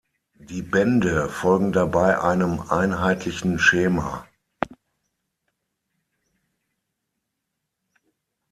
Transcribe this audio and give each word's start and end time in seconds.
Die 0.39 0.63
Bände 0.63 1.29
folgen 1.29 1.73
dabei 1.73 2.19
einem 2.19 2.59
einheitlichen 2.59 3.59
Schema. 3.59 4.25